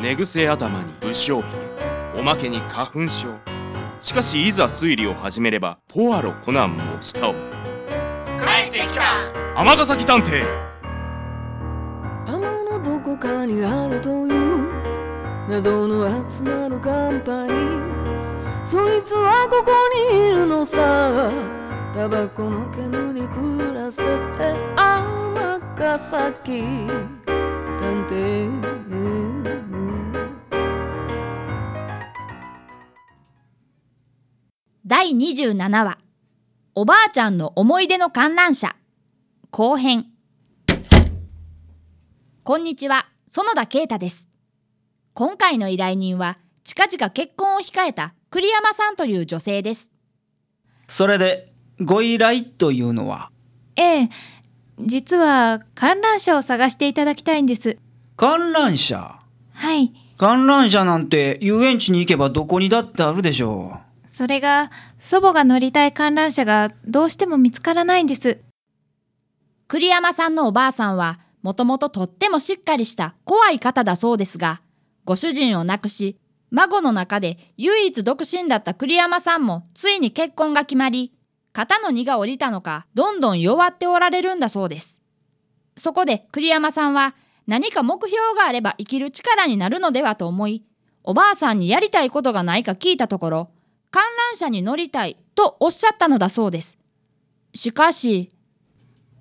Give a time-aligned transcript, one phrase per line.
[0.00, 1.48] 寝癖頭に不祥髭
[2.18, 3.28] おまけに花粉症。
[4.00, 7.50] しかしいざ推理を始めればポアロコナンも舌を巻
[8.38, 8.42] く。
[8.42, 9.60] 帰ってきた。
[9.60, 10.44] 尼崎探偵。
[12.24, 14.72] 天のどこかにあるという
[15.50, 19.72] 謎の集まるカンパニーそいつはここ
[20.10, 21.30] にいるのさ。
[21.92, 24.08] タバコの煙暮らせて
[24.74, 26.86] 尼崎
[27.36, 28.81] 探偵
[34.94, 35.96] 第27話。
[36.74, 38.76] おばあちゃんの思い出の観覧車。
[39.50, 40.08] 後編。
[42.42, 43.06] こんにちは。
[43.26, 44.28] 園田啓太です。
[45.14, 49.90] 今回の依頼人は近々結婚を控えた栗山さんという女性です。
[50.88, 51.48] それで
[51.80, 53.30] ご依頼というのは？
[53.76, 54.10] ええ。
[54.78, 57.78] 実は観覧車を探していただきたいんです。
[58.18, 59.18] 観覧車？
[59.54, 59.90] はい。
[60.18, 63.80] 観覧車なんて遊園地に行けばどこにだってあるでしょ
[64.12, 68.42] それが祖母が乗りたい観覧車がどうしても見つからないんです。
[69.68, 74.60] 栗山さんのおばあさんはもともととってもしっかりした怖い方だそうですが
[75.06, 76.18] ご主人を亡くし
[76.50, 81.14] 孫の中で唯一独身だった栗山さんもついに結婚が決まり
[81.54, 85.02] 肩の荷が下りたのかどんどん弱っておられるんだそうです。
[85.78, 87.14] そこで栗山さんは
[87.46, 90.66] 何か目標があれば生きる力になるのではと思い
[91.02, 93.50] おばあさんにやりたいことがないか聞いたところ
[93.92, 96.78] 観覧車に乗りたいとおっしゃったのだそうです。
[97.54, 98.30] しかし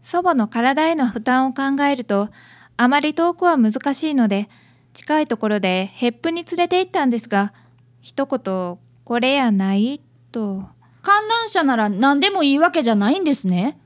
[0.00, 2.28] 祖母の体への負担を考えると
[2.76, 4.48] あまり遠くは難しいので
[4.92, 7.52] 近いところでヘップに連れて行ったんですが
[8.00, 10.68] 一言「これやない」と。
[11.02, 13.80] 観覧車なら何でもいいわけじゃないんですね。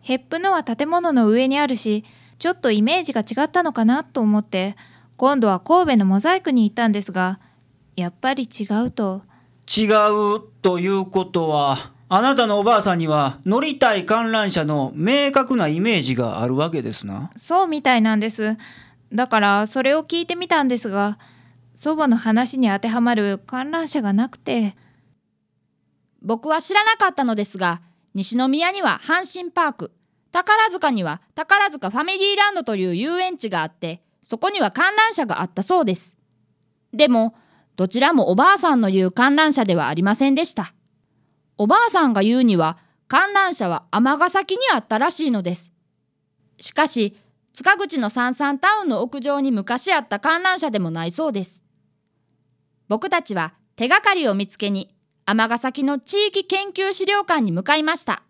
[0.00, 2.04] ヘップのは建物の上にあるし
[2.38, 4.76] ちょっとイメージが違ったのかなと思って
[5.16, 7.38] 今度は神戸のモザイクに行ったんですが
[7.96, 9.22] やっぱり違うと。
[9.26, 9.31] う
[9.74, 9.86] 違
[10.36, 17.30] うということはあなたのおばあさんには乗りたい観覧車の明確なイメージがあるわけですな。
[17.36, 18.58] そうみたいなんです。
[19.14, 21.18] だからそれを聞いてみたんですが
[21.72, 24.76] 祖母の話に当てはまる観覧車がなくて。
[26.24, 27.80] 僕は知らなかったのですが
[28.14, 29.92] 西宮には阪神パーク。
[30.32, 36.18] 宝塚には宝塚ファミリーランドという遊園地があってそこには観覧車があったそうです。
[36.92, 37.34] でも
[37.76, 40.74] どちらもおばあさんの言う観覧車ではありませんでした。
[41.58, 42.78] おばあさんが言うには
[43.08, 45.72] 観覧車は尼崎にあったらしいのです。
[46.58, 47.16] しかし
[47.52, 51.64] 塚口のサンサンタウンの屋上に昔あった観覧車でもないそうです。
[52.88, 54.94] 僕たちは手がかりを見つけに
[55.24, 58.22] 尼崎の地域研究資料館に向かいました。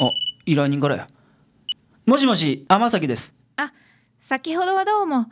[0.00, 0.10] あ
[0.46, 1.08] 依頼人からや。
[2.06, 3.34] もしもし天崎です。
[3.56, 3.72] あ
[4.20, 5.26] 先ほどはどうも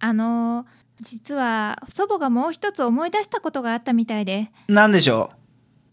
[0.00, 0.66] あの
[1.00, 4.50] 実は祖母がもう一つ思い出したことがあったみたいで。
[4.68, 5.30] 何でしょ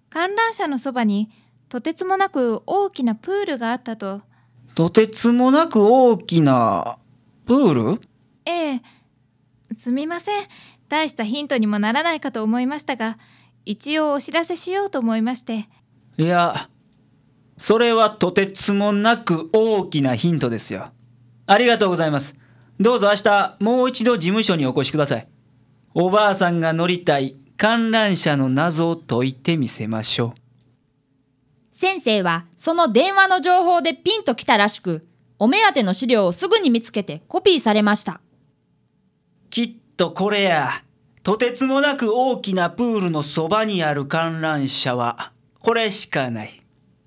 [0.10, 1.30] 観覧車のそばに
[1.70, 4.16] とてつもなく大きなプールがあったと。
[4.16, 4.22] う
[4.74, 6.98] とてつもなく大きな
[7.46, 8.02] プール？
[8.46, 8.82] ええ。
[9.78, 10.44] すみません。
[10.88, 13.18] 大したヒントにもならないかと思いましたが
[13.66, 15.68] 一応お知らせしようと思いまして。
[16.18, 16.70] いや
[17.58, 20.92] それはとてつもなく大きなヒントですよ。
[21.46, 22.36] ありがとうございます
[22.80, 25.28] どうぞ明日もう一度事務所にお越しください。
[25.94, 30.40] おばあさんが乗りたい観覧車の謎を解いてみせましょう。
[31.72, 35.08] 先生はその電話の情報でピンときたらしく
[35.40, 38.22] お目当ての資料をすぐに見つけてコピーされました。
[39.50, 40.84] きっとこれや。
[41.24, 46.62] とてつもなく大きなプールのそばにある観覧車はこれしかない。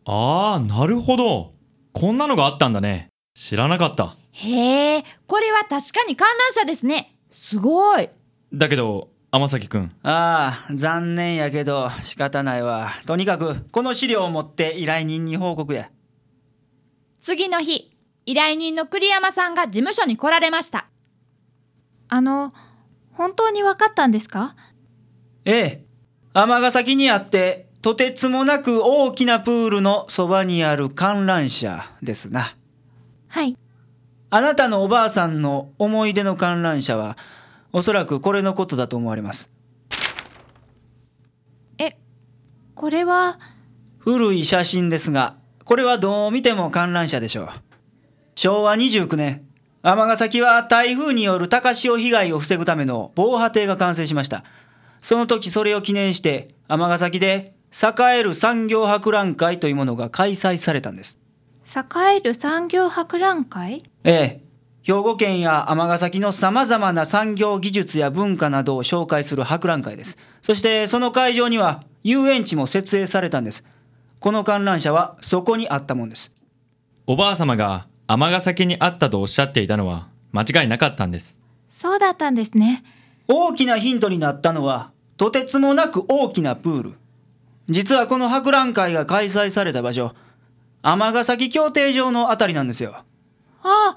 [0.04, 1.52] ああ、なるほど。
[1.92, 3.08] こんなのがあったんだね。
[3.34, 4.16] 知らなかった。
[4.32, 7.16] へえこれは確かに観覧車ですね。
[7.30, 8.08] すごい。
[8.52, 9.92] だけど、天崎くん。
[10.02, 12.90] ああ残念やけど仕方ないわ。
[13.06, 15.90] とにかくこの資料を持って依頼人に報告や。
[17.18, 17.96] 次の日
[18.26, 20.86] 依頼人の栗山さんが事務所に来られました。
[22.08, 22.52] あの
[23.12, 24.56] 本当に分かったんですか？
[25.44, 25.84] ええ。
[26.32, 32.56] 尼崎にあってとてつもなく大きなプールのそばにある観覧車ですな
[33.30, 33.56] はい。
[34.28, 37.16] あなたのおばあさんの思い出の観覧車は
[37.72, 39.50] おそらくこれのことだと思われます。
[41.78, 41.90] え
[42.74, 43.38] これは？
[43.98, 47.48] 古い写真ですがこれはどう見ても観覧車でしょう。
[48.34, 49.46] 昭和29年
[49.82, 54.42] 尼崎は台風による高潮被害を防ぐための防波堤が完成しました。
[54.98, 61.19] その時それを記念して尼崎で栄える産業博覧会というものが開催されたんです
[61.72, 63.84] 栄える産業博覧会？
[64.02, 64.50] ええ
[64.82, 70.18] 兵庫県や尼崎のさまざまな産業技術や文化などを紹介する博覧会です。
[70.42, 73.62] そしてその会場には遊園地も設営されたんです。
[74.18, 76.32] この観覧車はそこにあったもんです。
[77.06, 81.38] おばあ様が尼崎にあったとおっしゃっていたのは間違いなかったんです
[81.68, 82.82] そうだったんですね。
[83.28, 86.94] 大きなヒントになったのは、とてつもなく大きなプール。
[87.68, 90.12] 実はこの博覧会が開催された場所、
[90.82, 92.96] 尼崎競艇場のあたりなんですよ。
[92.96, 93.04] あ
[93.62, 93.96] あ、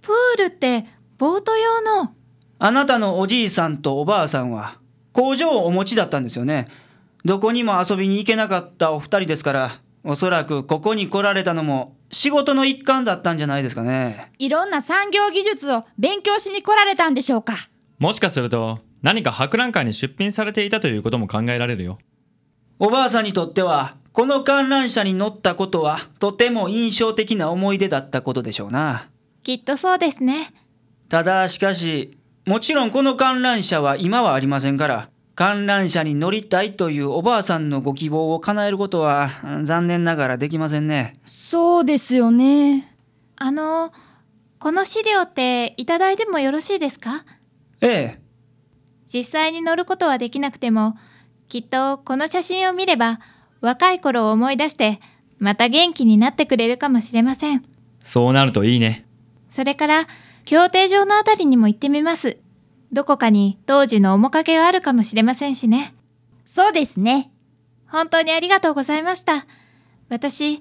[0.00, 0.84] プールって
[1.16, 2.14] ボート用の。
[2.58, 4.78] あなたのおじいさんとおばあさんは
[5.12, 6.68] 工場をお持ちだったんですよね。
[7.24, 14.32] どこにも遊びに行けなかったお二人ですから、おそらくここに来られたのも仕事の一環だったんじゃないですかね。
[14.38, 17.68] いろんな産業技術を勉強しに来られたんでしょうか
[17.98, 21.98] もしかすると何か博覧会に出品されていたということも考えられるよ
[22.80, 29.08] おばあさんにとっては、この観覧車に乗ったことはとても印象的な思い出だったことでしょうな。
[29.42, 30.52] きっとそうですね。
[31.08, 41.20] ただしかし、もちろんこの観覧車は今はありませんから、観覧車に乗りたいというおばあさんのご希望を叶えることはうん残念ながらできませんね。
[41.24, 42.96] そうですよね
[43.36, 43.92] あの、
[44.58, 47.24] この資料っていただいてもよろしいですか？
[47.80, 48.20] ええ、
[49.06, 50.96] 実際に乗ることはできなくても、
[51.48, 53.20] きっとこの写真を見れば、
[53.60, 55.00] 若い頃を思い出して、
[55.38, 57.64] また元気になってくれるかもしれません。
[58.02, 59.06] そうなるといいね
[59.48, 60.06] それから、
[60.44, 62.38] 競艇場のあたりにも行ってみます。
[62.92, 65.94] どこかに当時の面影があるかもしれませんしね。
[66.44, 67.30] そうですね
[67.86, 69.46] 本当にありがとうございました。
[70.08, 70.60] 私、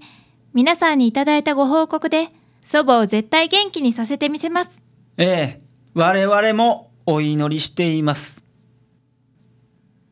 [0.53, 2.29] 皆さんにいただいたご報告で、
[2.61, 4.81] 祖母を絶対元気にさせてみせます。
[5.17, 8.43] ええ、我々もお祈りしています。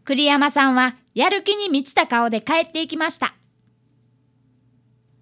[0.05, 3.33] 栗山さんはやる気に満ちた顔で帰っていきました。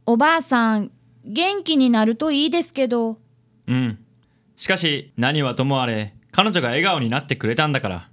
[0.08, 0.92] おばあさん
[1.24, 3.20] 元気になるといいですけど。
[3.68, 4.00] うん。
[4.56, 8.10] しかし何はともあれ彼女が笑顔になってくれたんだから。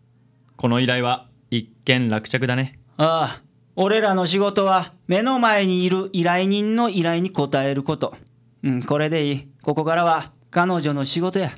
[0.56, 2.79] この依頼は一見落着だね。
[2.99, 3.43] ああ、
[3.77, 8.15] 俺らの仕事は目の前にいる依頼人の依頼に応えること。
[8.62, 9.49] うん、これでいい。
[9.62, 11.53] ここからは彼女の仕事や。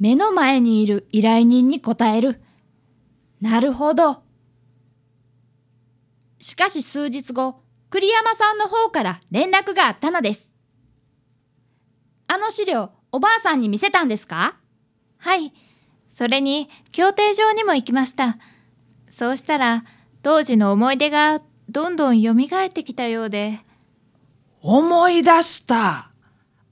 [0.00, 2.40] 目の前にいる依頼人に応える。
[3.42, 4.22] なるほど
[6.42, 10.50] しかし数日後栗山さんの方から連絡があったのです
[12.26, 14.56] あの資料おばあさんに見せたんですか？
[15.18, 15.52] はい。
[16.08, 18.38] それに、競艇場にも行きました。
[19.10, 19.84] そうしたら、
[20.22, 23.58] 当時の思い出がどんどん蘇ってきたようで、
[24.62, 26.10] 思い出した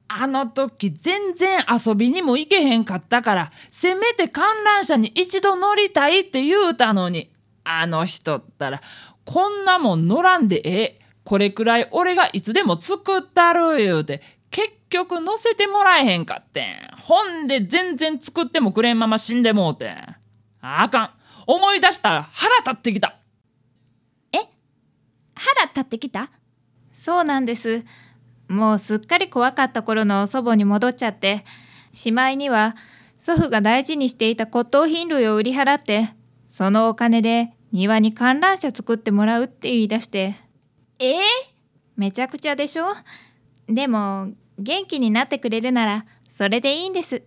[0.09, 7.33] あの時全然遊びにも行けへんかったからせめて観覧車に一度乗りたいって言うたのに
[7.65, 8.81] あの人ったら
[9.25, 11.01] こんなもん乗らんでええ。
[11.25, 16.77] これくらい俺がいつでも作ったる言うて結局乗せてもらえへんかってん。
[16.99, 20.17] ほんで全然作ってもくれんまま死んでもうてん。
[20.61, 21.11] あかん。
[21.47, 23.17] 思い出したら腹立ってきた。
[24.33, 24.39] え？
[25.35, 26.31] 腹立ってきた？
[26.91, 27.85] そうなんです。
[28.49, 31.45] もうすっかり怖かった頃の祖母に戻っちゃって、
[31.93, 32.75] しまいには
[33.17, 36.11] 祖父が大事にしていた骨董品類を売り払って、
[36.47, 40.35] そのお金で庭に観覧車作ってもらうって言い出して、
[40.99, 41.15] え？
[41.15, 41.21] え
[41.97, 42.85] めちゃくちゃでしょ？
[43.69, 44.29] でも
[44.59, 47.23] 元気になってくれるならそれでいいんです。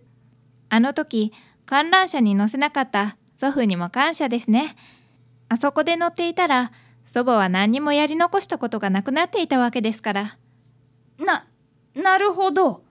[0.68, 1.32] あの時
[1.66, 4.76] 観覧車に乗せなかった祖父にも感謝ですね。
[5.48, 6.72] あそこで乗っていたら
[7.04, 10.36] 祖母は何にもやり残したことがなくなっていたわけですから。
[11.18, 11.46] な
[11.94, 12.82] なるほど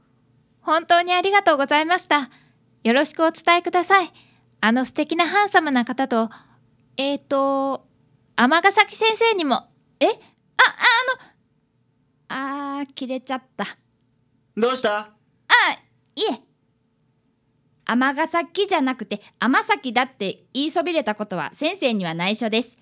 [0.61, 2.29] 本当にありがとうございました。
[2.83, 4.11] よろしくお伝えください。
[4.61, 6.29] あの素敵なハンサムな方と、
[6.95, 7.87] えーと、
[8.35, 9.67] 尼崎先生にも、
[9.99, 10.05] え？
[10.05, 10.13] ああ
[12.75, 13.65] のあー切れちゃった。
[14.55, 15.09] どうした？
[16.15, 16.41] いえ。
[17.85, 22.77] 尼崎じゃなくて尼崎だって言いそびれたことは先生には内緒です。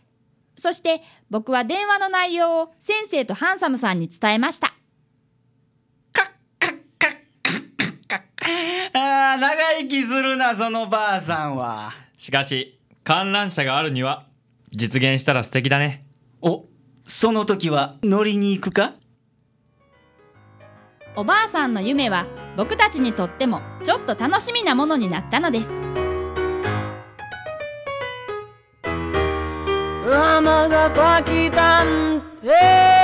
[0.55, 4.73] そして僕は電話の内容を先生とハンサムさんに伝えました。
[8.93, 11.93] ああ、長生きするな、そのばあさんは。
[12.17, 14.25] しかし観覧車があるには
[14.71, 16.05] 実現したら素敵だね。
[16.41, 16.65] お、
[17.03, 18.93] その時は乗りに行くか？
[21.15, 25.71] おばあさんの夢は僕たちにとってもちょっと楽しみなものになったのです。
[28.83, 33.00] 尼崎探偵